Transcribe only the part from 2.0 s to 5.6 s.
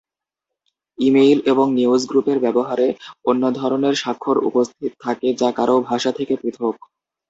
গ্রুপের ব্যবহারে, অন্য ধরনের স্বাক্ষর উপস্থিত থাকে যা